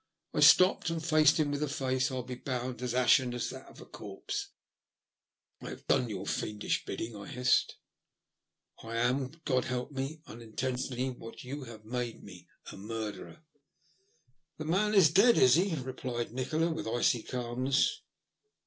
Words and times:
I 0.33 0.39
stopped 0.39 0.89
and 0.89 1.05
faced 1.05 1.39
him 1.39 1.51
with 1.51 1.61
a 1.61 1.67
face, 1.67 2.09
I'll 2.09 2.23
be 2.23 2.33
bound, 2.33 2.81
as 2.81 2.95
ashen 2.95 3.35
as 3.35 3.51
that 3.51 3.67
of 3.67 3.81
a 3.81 3.85
corpse." 3.85 4.47
I 5.61 5.69
have 5.69 5.85
done 5.85 6.09
your 6.09 6.25
fiendish 6.25 6.85
bidding," 6.85 7.15
I 7.15 7.27
hissed. 7.27 7.75
*' 8.29 8.83
I 8.83 8.95
am— 8.97 9.33
God 9.45 9.65
help 9.65 9.91
me— 9.91 10.21
unintentionally 10.25 11.11
what 11.11 11.43
you 11.43 11.65
have 11.65 11.85
made 11.85 12.23
me— 12.23 12.47
a 12.73 12.77
murderer." 12.77 13.43
*' 13.91 14.57
Then 14.57 14.65
the 14.65 14.71
man 14.71 14.95
is 14.95 15.11
dead, 15.11 15.37
is 15.37 15.53
he?" 15.53 15.75
replied 15.75 16.31
Nikola, 16.33 16.71
with 16.71 16.87
icy 16.87 17.21
calmness. 17.21 18.01